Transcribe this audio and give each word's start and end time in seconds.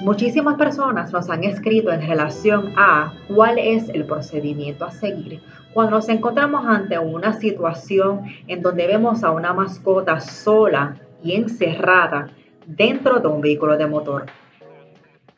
Muchísimas 0.00 0.56
personas 0.56 1.12
nos 1.12 1.28
han 1.28 1.44
escrito 1.44 1.90
en 1.90 2.06
relación 2.06 2.72
a 2.76 3.12
cuál 3.28 3.58
es 3.58 3.88
el 3.88 4.04
procedimiento 4.04 4.84
a 4.84 4.90
seguir 4.90 5.40
cuando 5.74 5.96
nos 5.96 6.08
encontramos 6.08 6.64
ante 6.66 6.98
una 6.98 7.32
situación 7.34 8.22
en 8.46 8.62
donde 8.62 8.86
vemos 8.86 9.22
a 9.22 9.30
una 9.30 9.52
mascota 9.52 10.20
sola 10.20 10.96
y 11.22 11.34
encerrada 11.34 12.30
dentro 12.66 13.20
de 13.20 13.28
un 13.28 13.40
vehículo 13.40 13.76
de 13.76 13.86
motor. 13.86 14.26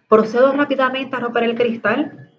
¿Procedo 0.09 0.53
rápidamente 0.53 1.17
a 1.17 1.21
romper 1.21 1.45
el 1.45 1.57
cristal? 1.57 2.31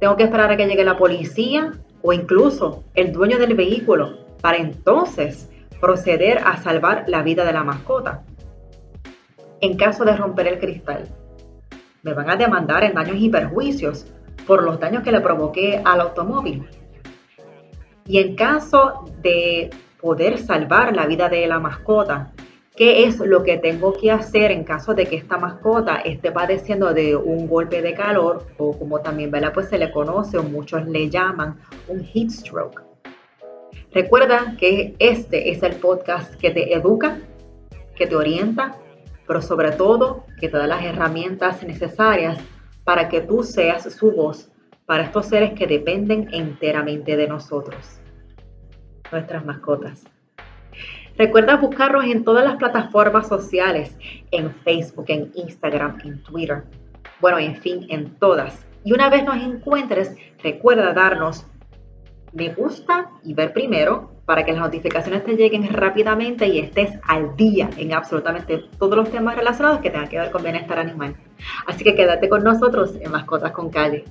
¿Tengo 0.00 0.16
que 0.16 0.24
esperar 0.24 0.50
a 0.50 0.56
que 0.56 0.66
llegue 0.66 0.84
la 0.84 0.96
policía 0.96 1.72
o 2.02 2.12
incluso 2.12 2.84
el 2.94 3.12
dueño 3.12 3.38
del 3.38 3.54
vehículo 3.54 4.18
para 4.40 4.58
entonces 4.58 5.51
proceder 5.82 6.38
a 6.38 6.58
salvar 6.58 7.06
la 7.08 7.24
vida 7.24 7.44
de 7.44 7.52
la 7.52 7.64
mascota? 7.64 8.22
En 9.60 9.76
caso 9.76 10.04
de 10.04 10.16
romper 10.16 10.46
el 10.46 10.60
cristal, 10.60 11.08
me 12.04 12.14
van 12.14 12.30
a 12.30 12.36
demandar 12.36 12.84
en 12.84 12.94
daños 12.94 13.16
y 13.18 13.28
perjuicios 13.28 14.06
por 14.46 14.62
los 14.62 14.78
daños 14.78 15.02
que 15.02 15.10
le 15.10 15.20
provoqué 15.20 15.82
al 15.84 16.00
automóvil. 16.00 16.68
Y 18.06 18.18
en 18.18 18.36
caso 18.36 19.06
de 19.22 19.70
poder 20.00 20.38
salvar 20.38 20.94
la 20.94 21.06
vida 21.06 21.28
de 21.28 21.48
la 21.48 21.58
mascota, 21.58 22.30
¿qué 22.76 23.02
es 23.02 23.18
lo 23.18 23.42
que 23.42 23.58
tengo 23.58 23.92
que 23.92 24.12
hacer 24.12 24.52
en 24.52 24.62
caso 24.62 24.94
de 24.94 25.06
que 25.06 25.16
esta 25.16 25.36
mascota 25.36 25.96
esté 25.96 26.30
padeciendo 26.30 26.94
de 26.94 27.16
un 27.16 27.48
golpe 27.48 27.82
de 27.82 27.94
calor 27.94 28.46
o 28.56 28.78
como 28.78 29.00
también 29.00 29.32
pues 29.52 29.68
se 29.68 29.78
le 29.78 29.90
conoce 29.90 30.38
o 30.38 30.44
muchos 30.44 30.86
le 30.86 31.10
llaman 31.10 31.58
un 31.88 32.04
heat 32.04 32.30
stroke? 32.30 32.91
Recuerda 33.94 34.56
que 34.58 34.94
este 34.98 35.50
es 35.50 35.62
el 35.62 35.76
podcast 35.76 36.34
que 36.36 36.50
te 36.50 36.74
educa, 36.74 37.18
que 37.94 38.06
te 38.06 38.16
orienta 38.16 38.78
pero 39.26 39.40
sobre 39.40 39.72
todo 39.72 40.26
que 40.40 40.48
te 40.48 40.58
da 40.58 40.66
las 40.66 40.84
herramientas 40.84 41.62
necesarias 41.62 42.38
para 42.84 43.08
que 43.08 43.20
tú 43.20 43.42
seas 43.42 43.90
su 43.94 44.10
voz 44.12 44.50
para 44.86 45.04
estos 45.04 45.26
seres 45.26 45.52
que 45.52 45.66
dependen 45.66 46.28
enteramente 46.32 47.16
de 47.16 47.28
nosotros, 47.28 48.00
nuestras 49.10 49.44
mascotas. 49.44 50.04
Recuerda 51.16 51.56
buscarnos 51.56 52.04
en 52.04 52.24
todas 52.24 52.44
las 52.44 52.56
plataformas 52.56 53.28
sociales, 53.28 53.96
en 54.32 54.52
Facebook, 54.56 55.06
en 55.08 55.30
Instagram, 55.34 55.98
en 56.04 56.22
Twitter, 56.22 56.64
bueno, 57.20 57.38
en 57.38 57.56
fin, 57.56 57.86
en 57.88 58.14
todas. 58.18 58.66
Y 58.84 58.92
una 58.92 59.08
vez 59.08 59.24
nos 59.24 59.36
encuentres, 59.36 60.16
recuerda 60.42 60.92
darnos 60.92 61.46
me 62.32 62.54
gusta 62.54 63.10
y 63.24 63.34
ver 63.34 63.52
primero 63.52 64.10
para 64.24 64.44
que 64.44 64.52
las 64.52 64.60
notificaciones 64.60 65.24
te 65.24 65.36
lleguen 65.36 65.68
rápidamente 65.72 66.46
y 66.46 66.60
estés 66.60 66.98
al 67.06 67.36
día 67.36 67.68
en 67.76 67.92
absolutamente 67.92 68.64
todos 68.78 68.96
los 68.96 69.10
temas 69.10 69.36
relacionados 69.36 69.80
que 69.80 69.90
tengan 69.90 70.08
que 70.08 70.18
ver 70.18 70.30
con 70.30 70.42
bienestar 70.42 70.78
animal. 70.78 71.16
Así 71.66 71.84
que 71.84 71.94
quédate 71.94 72.28
con 72.28 72.42
nosotros 72.44 72.94
en 73.00 73.10
Mascotas 73.10 73.52
con 73.52 73.70
Calle. 73.70 74.04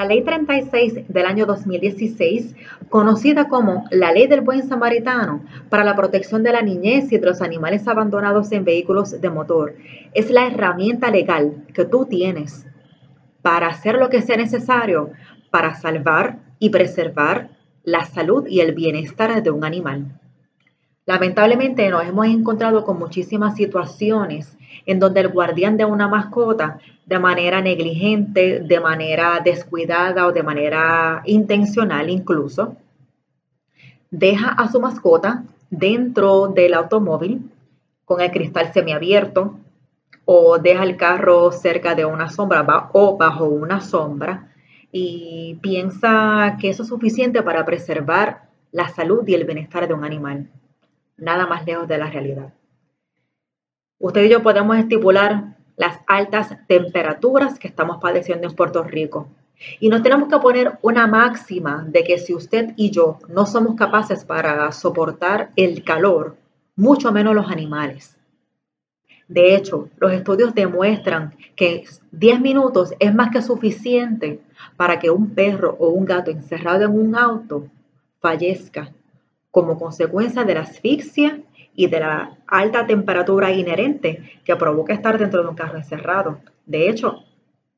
La 0.00 0.06
Ley 0.06 0.22
36 0.24 1.08
del 1.08 1.26
año 1.26 1.44
2016, 1.44 2.56
conocida 2.88 3.48
como 3.48 3.84
la 3.90 4.12
Ley 4.12 4.28
del 4.28 4.40
Buen 4.40 4.66
Samaritano 4.66 5.44
para 5.68 5.84
la 5.84 5.94
protección 5.94 6.42
de 6.42 6.52
la 6.52 6.62
niñez 6.62 7.12
y 7.12 7.18
de 7.18 7.26
los 7.26 7.42
animales 7.42 7.86
abandonados 7.86 8.50
en 8.52 8.64
vehículos 8.64 9.20
de 9.20 9.28
motor, 9.28 9.74
es 10.14 10.30
la 10.30 10.46
herramienta 10.46 11.10
legal 11.10 11.66
que 11.74 11.84
tú 11.84 12.06
tienes 12.06 12.66
para 13.42 13.66
hacer 13.66 13.96
lo 13.96 14.08
que 14.08 14.22
sea 14.22 14.38
necesario 14.38 15.10
para 15.50 15.74
salvar 15.74 16.38
y 16.58 16.70
preservar 16.70 17.50
la 17.84 18.06
salud 18.06 18.46
y 18.46 18.60
el 18.60 18.74
bienestar 18.74 19.42
de 19.42 19.50
un 19.50 19.66
animal. 19.66 20.18
Lamentablemente 21.06 21.88
nos 21.88 22.04
hemos 22.04 22.26
encontrado 22.26 22.84
con 22.84 22.98
muchísimas 22.98 23.56
situaciones 23.56 24.56
en 24.86 24.98
donde 24.98 25.20
el 25.20 25.28
guardián 25.28 25.76
de 25.76 25.84
una 25.84 26.08
mascota, 26.08 26.78
de 27.06 27.18
manera 27.18 27.60
negligente, 27.60 28.60
de 28.60 28.80
manera 28.80 29.40
descuidada 29.44 30.26
o 30.26 30.32
de 30.32 30.42
manera 30.42 31.22
intencional 31.24 32.08
incluso, 32.08 32.76
deja 34.10 34.50
a 34.50 34.70
su 34.70 34.80
mascota 34.80 35.44
dentro 35.70 36.48
del 36.48 36.74
automóvil 36.74 37.50
con 38.04 38.20
el 38.20 38.30
cristal 38.30 38.72
semiabierto 38.72 39.58
o 40.24 40.58
deja 40.58 40.82
el 40.82 40.96
carro 40.96 41.50
cerca 41.52 41.94
de 41.94 42.04
una 42.04 42.28
sombra 42.28 42.90
o 42.92 43.16
bajo 43.16 43.46
una 43.46 43.80
sombra 43.80 44.48
y 44.92 45.58
piensa 45.60 46.56
que 46.60 46.70
eso 46.70 46.82
es 46.82 46.88
suficiente 46.88 47.42
para 47.42 47.64
preservar 47.64 48.48
la 48.72 48.88
salud 48.88 49.26
y 49.26 49.34
el 49.34 49.44
bienestar 49.44 49.86
de 49.86 49.94
un 49.94 50.04
animal. 50.04 50.48
Nada 51.20 51.46
más 51.46 51.64
lejos 51.66 51.86
de 51.86 51.98
la 51.98 52.10
realidad. 52.10 52.52
Usted 53.98 54.24
y 54.24 54.30
yo 54.30 54.42
podemos 54.42 54.78
estipular 54.78 55.56
las 55.76 56.00
altas 56.06 56.56
temperaturas 56.66 57.58
que 57.58 57.68
estamos 57.68 57.98
padeciendo 58.00 58.48
en 58.48 58.56
Puerto 58.56 58.82
Rico. 58.82 59.28
Y 59.78 59.90
no 59.90 60.02
tenemos 60.02 60.30
que 60.30 60.38
poner 60.38 60.78
una 60.80 61.06
máxima 61.06 61.84
de 61.86 62.02
que 62.02 62.18
si 62.18 62.34
usted 62.34 62.72
y 62.76 62.90
yo 62.90 63.18
no 63.28 63.44
somos 63.44 63.76
capaces 63.76 64.24
para 64.24 64.72
soportar 64.72 65.50
el 65.56 65.84
calor, 65.84 66.36
mucho 66.76 67.12
menos 67.12 67.34
los 67.34 67.50
animales. 67.50 68.16
De 69.28 69.54
hecho, 69.54 69.90
los 69.98 70.12
estudios 70.12 70.54
demuestran 70.54 71.34
que 71.54 71.84
10 72.12 72.40
minutos 72.40 72.94
es 72.98 73.14
más 73.14 73.30
que 73.30 73.42
suficiente 73.42 74.40
para 74.76 74.98
que 74.98 75.10
un 75.10 75.34
perro 75.34 75.76
o 75.78 75.88
un 75.88 76.06
gato 76.06 76.30
encerrado 76.30 76.84
en 76.84 76.98
un 76.98 77.14
auto 77.14 77.68
fallezca 78.18 78.90
como 79.50 79.78
consecuencia 79.78 80.44
de 80.44 80.54
la 80.54 80.60
asfixia 80.60 81.40
y 81.74 81.86
de 81.86 82.00
la 82.00 82.38
alta 82.46 82.86
temperatura 82.86 83.50
inherente 83.50 84.40
que 84.44 84.56
provoca 84.56 84.92
estar 84.92 85.18
dentro 85.18 85.42
de 85.42 85.48
un 85.48 85.54
carro 85.54 85.78
encerrado. 85.78 86.40
De 86.66 86.88
hecho, 86.88 87.24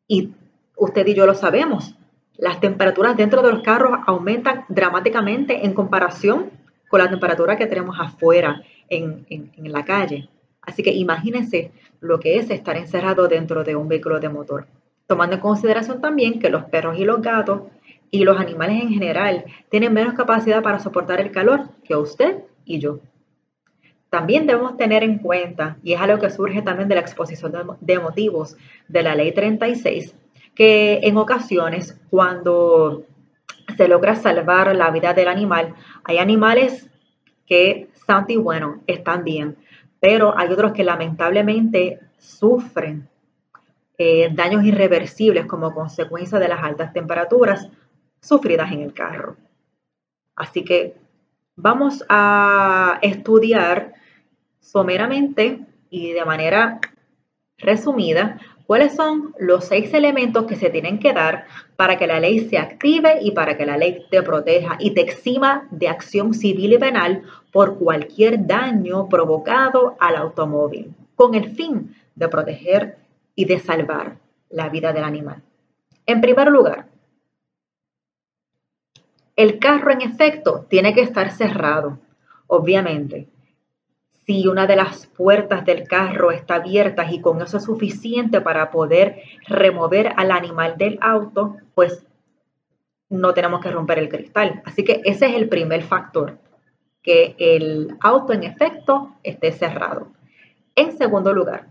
y 0.07 0.33
usted 0.77 1.07
y 1.07 1.15
yo 1.15 1.27
lo 1.27 1.35
sabemos, 1.35 1.95
las 2.37 2.61
temperaturas 2.61 3.17
dentro 3.17 3.43
de 3.43 3.53
los 3.53 3.63
carros 3.63 3.99
aumentan 4.07 4.65
dramáticamente 4.69 5.65
en 5.65 5.75
comparación 5.75 6.51
con 6.89 7.01
la 7.01 7.09
temperatura 7.09 7.57
que 7.57 7.67
tenemos 7.67 7.97
afuera 7.99 8.63
en, 8.89 9.25
en 9.29 9.73
la 9.73 9.85
calle. 9.85 10.29
Así 10.63 10.83
que 10.83 10.93
imagínense 10.93 11.73
lo 12.01 12.19
que 12.19 12.37
es 12.37 12.51
estar 12.51 12.77
encerrado 12.77 13.29
dentro 13.29 13.65
de 13.65 13.77
un 13.77 13.89
vehículo 13.89 14.21
de 14.21 14.29
motor. 14.29 14.67
Tomando 15.07 15.37
en 15.37 15.41
consideración 15.41 16.01
también 16.01 16.39
que 16.39 16.51
los 16.51 16.65
perros 16.65 16.99
y 16.99 17.05
los 17.05 17.21
gatos 17.23 17.63
y 18.13 18.25
los 18.25 18.39
animales 18.39 18.83
en 18.83 18.91
general 18.91 19.47
tienen 19.71 19.95
menos 19.95 20.13
capacidad 20.13 20.63
para 20.63 20.79
soportar 20.79 21.19
el 21.21 21.33
calor 21.33 21.71
que 21.83 21.97
usted 21.97 22.45
y 22.67 22.79
yo. 22.79 23.01
También 24.11 24.47
debemos 24.47 24.77
tener 24.77 25.03
en 25.03 25.19
cuenta, 25.19 25.79
y 25.83 25.95
es 25.95 26.01
algo 26.01 26.21
que 26.21 26.29
surge 26.29 26.61
también 26.61 26.91
de 26.91 26.95
la 26.95 27.01
exposición 27.01 27.53
de 27.81 27.99
motivos 27.99 28.59
de 28.87 29.03
la 29.03 29.15
ley 29.15 29.33
36, 29.33 30.15
que 30.55 31.01
en 31.03 31.17
ocasiones 31.17 31.99
cuando 32.11 33.05
se 33.79 33.89
logra 33.89 34.15
salvar 34.15 34.77
la 34.77 34.91
vida 34.91 35.15
del 35.15 35.29
animal, 35.29 35.75
hay 36.05 36.19
animales 36.19 36.91
que, 37.47 37.89
santo 38.07 38.35
y 38.35 38.37
bueno, 38.37 38.83
están 38.87 39.25
bien, 39.25 39.57
pero 40.01 40.37
hay 40.37 40.53
otros 40.53 40.73
que 40.73 40.85
lamentablemente 40.85 41.99
sufren 42.19 43.09
eh, 43.97 44.29
daños 44.35 44.65
irreversibles 44.65 45.47
como 45.47 45.73
consecuencia 45.73 46.39
de 46.39 46.49
las 46.49 46.63
altas 46.63 46.93
temperaturas 46.93 47.71
sufridas 48.23 48.73
en 48.73 48.81
el 48.81 48.95
carro. 48.95 49.37
Así 50.35 50.65
que 50.65 50.95
vamos 51.57 52.05
a 52.09 52.99
estudiar 53.03 53.93
someramente 54.61 55.61
y 55.91 56.13
de 56.13 56.25
manera 56.25 56.81
resumida 57.59 58.41
cuáles 58.67 58.95
son 58.95 59.35
los 59.39 59.67
seis 59.67 59.93
elementos 59.93 60.47
que 60.47 60.57
se 60.57 60.71
tienen 60.71 60.99
que 60.99 61.13
dar 61.13 61.45
para 61.77 61.99
que 61.99 62.07
la 62.07 62.21
ley 62.21 62.49
se 62.49 62.59
active 62.59 63.19
y 63.21 63.33
para 63.33 63.57
que 63.57 63.67
la 63.67 63.77
ley 63.77 64.07
te 64.11 64.23
proteja 64.23 64.77
y 64.79 64.93
te 64.93 65.03
exima 65.03 65.69
de 65.71 65.89
acción 65.89 66.33
civil 66.33 66.73
y 66.73 66.79
penal 66.79 67.23
por 67.53 67.79
cualquier 67.79 68.47
daño 68.47 69.09
provocado 69.09 69.97
al 70.01 70.17
automóvil, 70.17 70.95
con 71.17 71.35
el 71.35 71.51
fin 71.51 71.95
de 72.15 72.29
proteger 72.29 72.97
y 73.35 73.45
de 73.45 73.59
salvar 73.59 74.17
la 74.49 74.69
vida 74.69 74.93
del 74.93 75.05
animal. 75.05 75.43
En 76.07 76.21
primer 76.21 76.49
lugar, 76.49 76.87
el 79.37 79.59
carro 79.59 79.93
en 79.93 80.03
efecto 80.03 80.67
tiene 80.69 80.95
que 80.95 81.01
estar 81.03 81.31
cerrado, 81.31 81.99
obviamente 82.47 83.29
si 84.27 84.47
una 84.47 84.67
de 84.67 84.77
las 84.77 85.07
puertas 85.07 85.65
del 85.65 85.87
carro 85.87 86.31
está 86.31 86.57
abierta 86.57 87.11
y 87.11 87.21
con 87.21 87.43
eso 87.43 87.57
es 87.57 87.65
suficiente 87.65 88.41
para 88.41 88.71
poder 88.71 89.23
remover 89.49 90.13
al 90.17 90.31
animal 90.31 90.77
del 90.79 90.99
auto, 91.01 91.57
pues 91.75 92.07
no 93.09 93.35
tenemos 93.35 93.61
que 93.61 93.71
romper 93.71 93.99
el 93.99 94.09
cristal. 94.09 94.63
Así 94.65 94.85
que 94.85 95.03
ese 95.05 95.27
es 95.27 95.35
el 95.35 95.49
primer 95.49 95.83
factor, 95.83 96.39
que 97.03 97.35
el 97.39 97.97
auto 98.01 98.33
en 98.33 98.45
efecto 98.45 99.17
esté 99.23 99.51
cerrado. 99.51 100.13
En 100.77 100.97
segundo 100.97 101.33
lugar, 101.33 101.67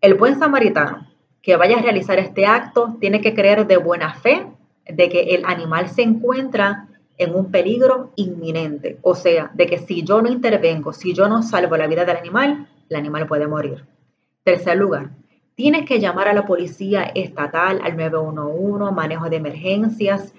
el 0.00 0.14
buen 0.14 0.38
samaritano 0.38 1.06
que 1.42 1.56
vaya 1.56 1.78
a 1.78 1.82
realizar 1.82 2.18
este 2.18 2.46
acto 2.46 2.96
tiene 2.98 3.20
que 3.20 3.34
creer 3.34 3.66
de 3.66 3.76
buena 3.76 4.14
fe 4.14 4.46
de 4.88 5.08
que 5.08 5.34
el 5.34 5.44
animal 5.44 5.88
se 5.88 6.02
encuentra 6.02 6.88
en 7.18 7.34
un 7.34 7.50
peligro 7.50 8.12
inminente. 8.16 8.98
O 9.02 9.14
sea, 9.14 9.50
de 9.54 9.66
que 9.66 9.78
si 9.78 10.02
yo 10.02 10.22
no 10.22 10.30
intervengo, 10.30 10.92
si 10.92 11.12
yo 11.12 11.28
no 11.28 11.42
salvo 11.42 11.76
la 11.76 11.86
vida 11.86 12.04
del 12.04 12.16
animal, 12.16 12.68
el 12.88 12.96
animal 12.96 13.26
puede 13.26 13.46
morir. 13.46 13.84
Tercer 14.44 14.78
lugar, 14.78 15.10
tienes 15.54 15.84
que 15.84 16.00
llamar 16.00 16.28
a 16.28 16.32
la 16.32 16.46
policía 16.46 17.02
estatal, 17.02 17.80
al 17.82 17.96
911, 17.96 18.94
manejo 18.94 19.28
de 19.28 19.36
emergencias, 19.36 20.32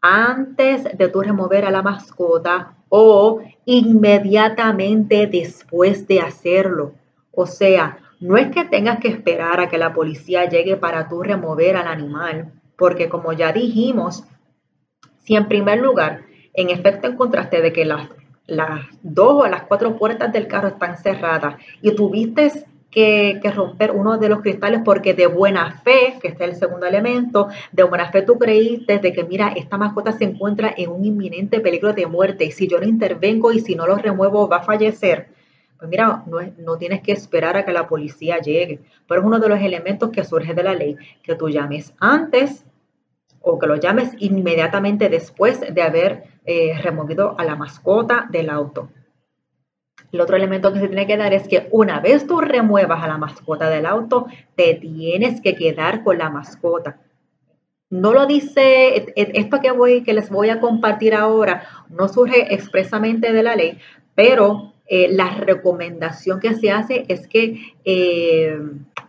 antes 0.00 0.84
de 0.96 1.08
tú 1.08 1.22
remover 1.22 1.64
a 1.64 1.70
la 1.70 1.82
mascota 1.82 2.74
o 2.88 3.40
inmediatamente 3.64 5.26
después 5.26 6.06
de 6.06 6.20
hacerlo. 6.20 6.92
O 7.32 7.46
sea, 7.46 7.98
no 8.20 8.36
es 8.36 8.48
que 8.48 8.64
tengas 8.64 9.00
que 9.00 9.08
esperar 9.08 9.60
a 9.60 9.68
que 9.68 9.78
la 9.78 9.92
policía 9.92 10.48
llegue 10.48 10.76
para 10.76 11.08
tú 11.08 11.22
remover 11.22 11.76
al 11.76 11.88
animal, 11.88 12.52
porque 12.76 13.08
como 13.08 13.32
ya 13.32 13.52
dijimos, 13.52 14.24
si 15.20 15.36
en 15.36 15.48
primer 15.48 15.80
lugar, 15.80 16.22
en 16.54 16.70
efecto 16.70 17.08
encontraste 17.08 17.60
de 17.60 17.72
que 17.72 17.84
las, 17.84 18.08
las 18.46 18.82
dos 19.02 19.44
o 19.44 19.46
las 19.46 19.62
cuatro 19.62 19.96
puertas 19.96 20.32
del 20.32 20.46
carro 20.46 20.68
están 20.68 20.98
cerradas 20.98 21.56
y 21.82 21.94
tuviste 21.94 22.66
que, 22.94 23.40
romper 23.54 23.90
uno 23.90 24.18
de 24.18 24.28
los 24.28 24.40
cristales 24.40 24.82
porque 24.84 25.14
de 25.14 25.26
buena 25.26 25.80
fe, 25.82 26.16
que 26.22 26.28
este 26.28 26.44
es 26.44 26.50
el 26.50 26.56
segundo 26.56 26.86
elemento, 26.86 27.48
de 27.72 27.82
buena 27.82 28.10
fe 28.10 28.22
tú 28.22 28.38
creíste 28.38 29.00
de 29.00 29.12
que 29.12 29.24
mira, 29.24 29.48
esta 29.48 29.76
mascota 29.76 30.12
se 30.12 30.24
encuentra 30.24 30.72
en 30.76 30.90
un 30.90 31.04
inminente 31.04 31.60
peligro 31.60 31.92
de 31.92 32.06
muerte 32.06 32.44
y 32.44 32.52
si 32.52 32.68
yo 32.68 32.78
no 32.78 32.86
intervengo 32.86 33.50
y 33.50 33.60
si 33.60 33.74
no 33.74 33.86
lo 33.86 33.96
remuevo 33.96 34.48
va 34.48 34.58
a 34.58 34.62
fallecer. 34.62 35.28
Pues 35.78 35.90
mira, 35.90 36.22
no, 36.26 36.38
no 36.58 36.78
tienes 36.78 37.02
que 37.02 37.12
esperar 37.12 37.56
a 37.56 37.64
que 37.64 37.72
la 37.72 37.88
policía 37.88 38.38
llegue, 38.38 38.80
pero 39.08 39.20
es 39.20 39.26
uno 39.26 39.38
de 39.38 39.48
los 39.48 39.60
elementos 39.60 40.10
que 40.10 40.24
surge 40.24 40.54
de 40.54 40.62
la 40.62 40.74
ley, 40.74 40.96
que 41.22 41.34
tú 41.34 41.48
llames 41.48 41.94
antes 41.98 42.64
o 43.40 43.58
que 43.58 43.66
lo 43.66 43.76
llames 43.76 44.12
inmediatamente 44.18 45.08
después 45.08 45.60
de 45.60 45.82
haber 45.82 46.24
eh, 46.46 46.78
removido 46.82 47.38
a 47.38 47.44
la 47.44 47.56
mascota 47.56 48.26
del 48.30 48.50
auto. 48.50 48.88
El 50.12 50.20
otro 50.20 50.36
elemento 50.36 50.72
que 50.72 50.80
se 50.80 50.88
tiene 50.88 51.06
que 51.06 51.16
dar 51.16 51.34
es 51.34 51.48
que 51.48 51.68
una 51.72 52.00
vez 52.00 52.26
tú 52.26 52.40
remuevas 52.40 53.02
a 53.02 53.08
la 53.08 53.18
mascota 53.18 53.68
del 53.68 53.84
auto, 53.84 54.26
te 54.54 54.74
tienes 54.74 55.40
que 55.40 55.56
quedar 55.56 56.04
con 56.04 56.18
la 56.18 56.30
mascota. 56.30 57.00
No 57.90 58.12
lo 58.12 58.26
dice, 58.26 59.12
esto 59.16 59.60
que, 59.60 59.70
voy, 59.72 60.02
que 60.02 60.14
les 60.14 60.30
voy 60.30 60.50
a 60.50 60.60
compartir 60.60 61.14
ahora 61.14 61.64
no 61.88 62.08
surge 62.08 62.54
expresamente 62.54 63.32
de 63.32 63.42
la 63.42 63.56
ley, 63.56 63.78
pero 64.14 64.73
eh, 64.86 65.08
la 65.10 65.30
recomendación 65.30 66.40
que 66.40 66.54
se 66.54 66.70
hace 66.70 67.06
es 67.08 67.26
que 67.26 67.74
eh, 67.84 68.58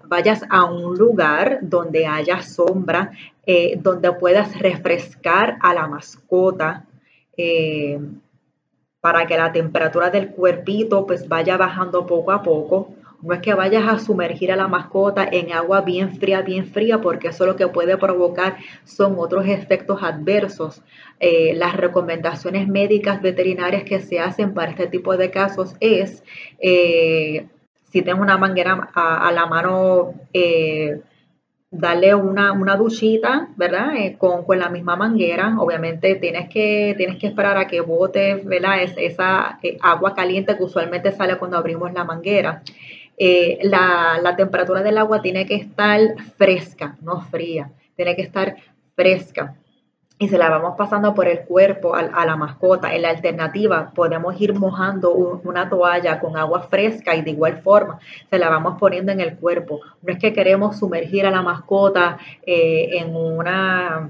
vayas 0.06 0.44
a 0.50 0.64
un 0.64 0.98
lugar 0.98 1.60
donde 1.62 2.08
haya 2.08 2.42
sombra, 2.42 3.12
eh, 3.46 3.78
donde 3.82 4.12
puedas 4.14 4.58
refrescar 4.58 5.58
a 5.62 5.74
la 5.74 5.88
mascota 5.88 6.86
para 9.02 9.28
que 9.28 9.38
la 9.38 9.52
temperatura 9.52 10.10
del 10.10 10.30
cuerpito 10.30 11.06
pues 11.06 11.28
vaya 11.28 11.58
bajando 11.58 12.06
poco 12.06 12.32
a 12.32 12.42
poco. 12.42 12.94
No 13.26 13.34
es 13.34 13.42
que 13.42 13.56
vayas 13.56 13.88
a 13.88 13.98
sumergir 13.98 14.52
a 14.52 14.56
la 14.56 14.68
mascota 14.68 15.28
en 15.30 15.52
agua 15.52 15.82
bien 15.82 16.16
fría, 16.16 16.44
bien 16.44 16.68
fría, 16.68 17.02
porque 17.02 17.30
eso 17.30 17.48
lo 17.48 17.56
que 17.56 17.68
puede 17.68 17.98
provocar 17.98 18.58
son 18.84 19.16
otros 19.18 19.48
efectos 19.48 20.04
adversos. 20.04 20.84
Eh, 21.20 21.56
las 21.56 21.76
recomendaciones 21.76 22.68
médicas 22.68 23.24
veterinarias 23.24 23.84
que 23.84 24.00
se 24.00 24.20
hacen 24.20 24.54
para 24.54 24.70
este 24.70 24.86
tipo 24.86 25.18
de 25.18 25.32
casos 25.32 25.76
es, 25.80 26.24
eh, 26.60 27.48
si 27.86 28.04
tienes 28.04 28.22
una 28.22 28.38
manguera 28.38 28.92
a, 28.94 29.32
la 29.32 29.48
mano, 29.48 30.14
eh, 30.32 31.02
darle 31.72 32.14
una, 32.14 32.52
una 32.52 32.76
duchita, 32.76 33.48
¿verdad? 33.56 33.96
Eh, 33.96 34.18
con, 34.20 34.46
con, 34.46 34.60
la 34.60 34.70
misma 34.70 34.96
manguera. 34.98 35.56
Obviamente 35.58 36.14
tienes 36.16 36.48
que, 36.48 36.94
tienes 36.96 37.18
que 37.18 37.26
esperar 37.26 37.58
a 37.58 37.66
que 37.66 37.82
bote, 37.82 38.36
¿verdad? 38.36 38.84
Es, 38.84 38.94
esa 38.98 39.58
agua 39.82 40.14
caliente 40.14 40.56
que 40.56 40.64
usualmente 40.64 41.12
sale 41.12 41.40
cuando 41.40 41.58
abrimos 41.58 41.92
la 41.92 42.04
manguera. 42.04 42.62
Eh, 43.18 43.60
la, 43.64 44.20
la 44.22 44.36
temperatura 44.36 44.84
del 44.84 44.98
agua 44.98 45.22
tiene 45.22 45.46
que 45.46 45.56
estar 45.56 46.00
fresca, 46.38 46.98
no 47.02 47.22
fría. 47.22 47.72
Tiene 47.96 48.16
que 48.16 48.24
estar 48.24 48.56
fresca 48.96 49.56
y 50.18 50.30
se 50.30 50.38
la 50.38 50.50
vamos 50.50 50.76
pasando 50.78 51.14
por 51.14 51.28
el 51.28 51.42
cuerpo 51.42 51.94
a, 51.96 52.26
la 52.26 52.36
mascota. 52.38 52.96
En 52.96 53.02
la 53.02 53.10
alternativa, 53.10 53.92
podemos 53.94 54.40
ir 54.40 54.54
mojando 54.54 55.12
una 55.14 55.70
toalla 55.70 56.20
con 56.20 56.38
agua 56.38 56.62
fresca 56.64 57.16
y 57.16 57.22
de 57.22 57.32
igual 57.32 57.58
forma 57.62 58.00
se 58.30 58.40
la 58.40 58.50
vamos 58.50 58.78
poniendo 58.80 59.12
en 59.12 59.20
el 59.20 59.36
cuerpo. 59.38 59.82
No 60.02 60.14
es 60.14 60.20
que 60.20 60.34
queremos 60.34 60.80
sumergir 60.80 61.26
a 61.26 61.32
la 61.32 61.42
mascota 61.42 62.18
eh, 62.46 62.92
en 62.94 63.16
una 63.16 64.10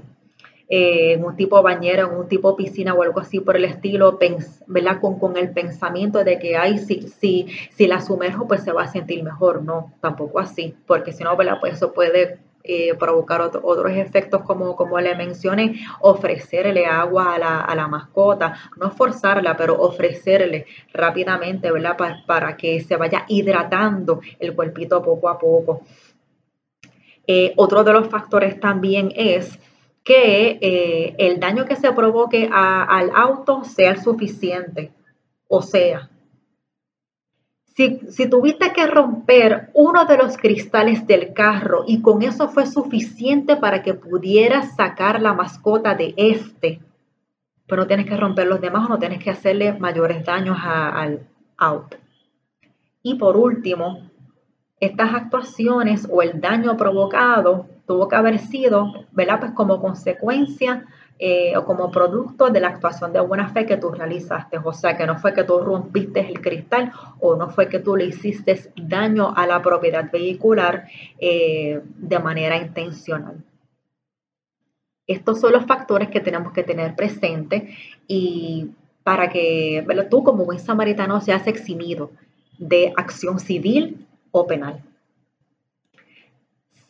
eh, 0.68 1.16
un 1.18 1.36
tipo 1.36 1.62
bañera, 1.62 2.04
en 2.04 2.16
un 2.16 2.28
tipo 2.28 2.56
piscina 2.56 2.94
o 2.94 3.02
algo 3.02 3.20
así 3.20 3.40
por 3.40 3.56
el 3.56 3.64
estilo, 3.64 4.18
¿verdad? 4.66 5.00
Con, 5.00 5.18
con 5.18 5.36
el 5.36 5.50
pensamiento 5.50 6.24
de 6.24 6.38
que, 6.38 6.56
ay, 6.56 6.78
si, 6.78 7.02
si, 7.08 7.46
si 7.70 7.86
la 7.86 8.00
sumerjo, 8.00 8.48
pues 8.48 8.64
se 8.64 8.72
va 8.72 8.82
a 8.82 8.88
sentir 8.88 9.22
mejor. 9.22 9.62
No, 9.62 9.92
tampoco 10.00 10.40
así, 10.40 10.74
porque 10.86 11.12
si 11.12 11.22
no, 11.24 11.36
¿verdad? 11.36 11.58
Pues 11.60 11.74
eso 11.74 11.92
puede 11.92 12.40
eh, 12.68 12.94
provocar 12.98 13.42
otros 13.42 13.92
efectos 13.92 14.42
como, 14.42 14.74
como 14.74 14.98
le 14.98 15.14
mencioné, 15.14 15.86
ofrecerle 16.00 16.84
agua 16.84 17.34
a 17.34 17.38
la, 17.38 17.60
a 17.60 17.74
la, 17.76 17.86
mascota, 17.86 18.58
no 18.76 18.90
forzarla, 18.90 19.56
pero 19.56 19.80
ofrecerle 19.80 20.66
rápidamente, 20.92 21.70
¿verdad? 21.70 21.96
para 22.26 22.56
que 22.56 22.80
se 22.80 22.96
vaya 22.96 23.24
hidratando 23.28 24.20
el 24.40 24.52
cuerpito 24.56 25.00
poco 25.00 25.28
a 25.28 25.38
poco. 25.38 25.82
Eh, 27.24 27.52
otro 27.54 27.84
de 27.84 27.92
los 27.92 28.08
factores 28.08 28.58
también 28.58 29.12
es 29.14 29.60
que 30.06 30.58
eh, 30.60 31.16
el 31.18 31.40
daño 31.40 31.64
que 31.64 31.74
se 31.74 31.92
provoque 31.92 32.48
al 32.52 33.10
auto 33.12 33.64
sea 33.64 34.00
suficiente. 34.00 34.92
O 35.48 35.62
sea, 35.62 36.08
si, 37.74 37.98
tuviste 38.30 38.72
que 38.72 38.86
romper 38.86 39.70
uno 39.74 40.04
de 40.04 40.16
los 40.16 40.36
cristales 40.36 41.08
del 41.08 41.34
carro 41.34 41.82
y 41.88 42.02
con 42.02 42.22
eso 42.22 42.48
fue 42.48 42.66
suficiente 42.66 43.56
para 43.56 43.82
que 43.82 43.94
pudieras 43.94 44.76
sacar 44.76 45.20
la 45.20 45.34
mascota 45.34 45.96
de 45.96 46.14
este, 46.16 46.80
pero 47.66 47.82
no 47.82 47.88
tienes 47.88 48.06
que 48.06 48.16
romper 48.16 48.46
los 48.46 48.60
demás 48.60 48.86
o 48.86 48.90
no 48.90 49.00
tienes 49.00 49.22
que 49.22 49.30
hacerle 49.30 49.72
mayores 49.72 50.24
daños 50.24 50.56
al 50.62 51.26
auto. 51.56 51.96
Y 53.02 53.16
por 53.16 53.36
último, 53.36 54.08
estas 54.78 55.14
actuaciones 55.14 56.06
o 56.08 56.22
el 56.22 56.40
daño 56.40 56.76
provocado 56.76 57.66
tuvo 57.86 58.08
que 58.08 58.16
haber 58.16 58.38
sido, 58.38 59.06
¿verdad? 59.12 59.40
Pues 59.40 59.52
como 59.52 59.80
consecuencia 59.80 60.86
eh, 61.18 61.56
o 61.56 61.64
como 61.64 61.90
producto 61.90 62.50
de 62.50 62.60
la 62.60 62.68
actuación 62.68 63.12
de 63.12 63.20
buena 63.20 63.48
fe 63.48 63.64
que 63.64 63.78
tú 63.78 63.90
realizaste. 63.90 64.58
O 64.62 64.72
sea, 64.72 64.96
que 64.96 65.06
no 65.06 65.18
fue 65.18 65.32
que 65.32 65.44
tú 65.44 65.60
rompiste 65.60 66.20
el 66.20 66.40
cristal 66.40 66.92
o 67.20 67.36
no 67.36 67.48
fue 67.48 67.68
que 67.68 67.78
tú 67.78 67.96
le 67.96 68.06
hiciste 68.06 68.70
daño 68.76 69.32
a 69.34 69.46
la 69.46 69.62
propiedad 69.62 70.10
vehicular 70.10 70.86
eh, 71.18 71.80
de 71.96 72.18
manera 72.18 72.56
intencional. 72.56 73.42
Estos 75.06 75.40
son 75.40 75.52
los 75.52 75.64
factores 75.64 76.08
que 76.08 76.20
tenemos 76.20 76.52
que 76.52 76.64
tener 76.64 76.96
presentes 76.96 77.62
y 78.08 78.72
para 79.04 79.30
que 79.30 79.86
tú 80.10 80.24
como 80.24 80.44
buen 80.44 80.58
samaritano 80.58 81.20
seas 81.20 81.46
eximido 81.46 82.10
de 82.58 82.92
acción 82.96 83.38
civil 83.38 84.04
o 84.32 84.46
penal. 84.46 84.82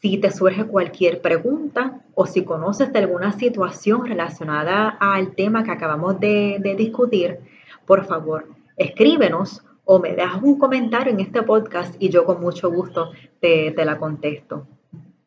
Si 0.06 0.18
te 0.18 0.30
surge 0.30 0.64
cualquier 0.66 1.20
pregunta 1.20 2.00
o 2.14 2.26
si 2.26 2.44
conoces 2.44 2.92
de 2.92 3.00
alguna 3.00 3.32
situación 3.32 4.06
relacionada 4.06 4.96
al 5.00 5.34
tema 5.34 5.64
que 5.64 5.72
acabamos 5.72 6.20
de, 6.20 6.76
discutir, 6.78 7.40
por 7.84 8.04
favor, 8.04 8.46
escríbenos 8.76 9.64
o 9.84 9.98
me 9.98 10.14
dejas 10.14 10.40
un 10.44 10.60
comentario 10.60 11.12
en 11.12 11.18
este 11.18 11.42
podcast 11.42 11.96
y 11.98 12.08
yo 12.10 12.24
con 12.24 12.40
mucho 12.40 12.70
gusto 12.70 13.10
te, 13.40 13.74
la 13.84 13.98
contesto. 13.98 14.68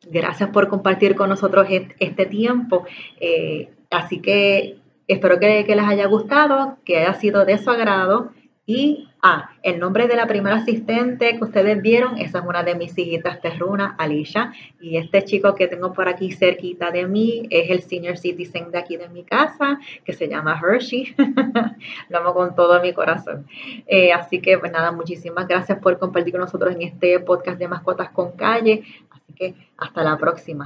Gracias 0.10 0.50
por 0.50 0.70
compartir 0.70 1.14
con 1.14 1.28
nosotros 1.28 1.68
este 2.00 2.26
tiempo. 2.26 2.86
Eh, 3.20 3.74
así 3.92 4.22
que 4.22 4.78
espero 5.10 5.42
que, 5.42 5.66
que 5.66 5.76
les 5.76 5.86
haya 5.86 6.08
gustado, 6.08 6.78
que 6.86 7.00
haya 7.00 7.16
sido 7.16 7.44
de 7.44 7.58
su 7.58 7.70
agrado 7.70 8.32
y 8.66 9.09
Ah, 9.22 9.50
el 9.64 9.80
nombre 9.80 10.08
de 10.08 10.16
la 10.16 10.28
primera 10.28 10.56
asistente 10.56 11.38
que 11.38 11.44
ustedes 11.44 11.82
vieron, 11.82 12.18
esa 12.18 12.40
es 12.40 12.46
una 12.46 12.64
de 12.64 12.76
mis 12.76 12.98
hijitas 12.98 13.42
terruna, 13.42 13.96
Alicia. 13.98 14.54
Y 14.80 14.96
este 14.96 15.26
chico 15.26 15.56
que 15.56 15.68
tengo 15.68 15.92
por 15.92 16.08
aquí 16.08 16.32
cerquita 16.32 16.90
de 16.90 17.06
mí 17.06 17.46
es 17.50 17.70
el 17.70 17.82
senior 17.82 18.18
citizen 18.18 18.72
de 18.72 18.78
aquí 18.78 18.96
de 18.96 19.10
mi 19.10 19.26
casa, 19.26 19.78
que 20.06 20.14
se 20.14 20.30
llama 20.30 20.58
Hershey. 20.64 21.16
Lo 22.10 22.20
amo 22.20 22.34
con 22.34 22.56
todo 22.56 22.82
mi 22.82 22.94
corazón. 22.94 23.46
Eh, 23.88 24.14
así 24.14 24.40
que, 24.40 24.58
pues 24.58 24.72
nada, 24.72 24.94
muchísimas 24.94 25.48
gracias 25.50 25.80
por 25.80 26.00
compartir 26.00 26.32
con 26.32 26.42
nosotros 26.42 26.74
en 26.74 26.84
este 26.84 27.20
podcast 27.20 27.60
de 27.60 27.68
Mascotas 27.68 28.12
con 28.12 28.32
Calle. 28.38 28.84
Así 29.12 29.34
que 29.34 29.54
hasta 29.78 30.02
la 30.02 30.18
próxima. 30.18 30.66